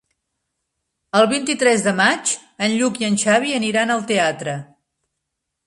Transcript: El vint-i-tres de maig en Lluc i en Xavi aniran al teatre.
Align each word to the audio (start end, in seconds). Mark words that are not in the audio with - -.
El 1.19 1.27
vint-i-tres 1.33 1.83
de 1.89 1.93
maig 1.99 2.33
en 2.67 2.73
Lluc 2.79 2.99
i 3.03 3.07
en 3.11 3.21
Xavi 3.25 3.55
aniran 3.61 3.97
al 3.99 4.05
teatre. 4.15 4.59